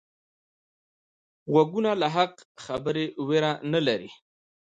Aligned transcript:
غوږونه 1.51 1.91
له 2.01 2.07
حق 2.15 2.35
خبرې 2.65 3.05
ویره 3.27 3.53
نه 3.71 3.79
لري 3.87 4.11